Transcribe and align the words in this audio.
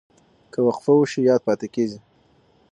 که 0.51 0.59
وقفه 0.67 0.91
وشي 0.97 1.21
یاد 1.29 1.41
پاتې 1.47 1.67
کېږي. 1.73 1.99